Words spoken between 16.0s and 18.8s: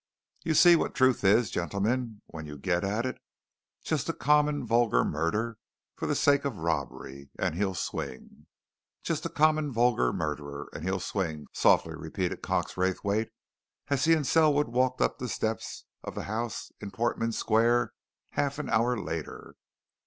of the house in Portman Square half an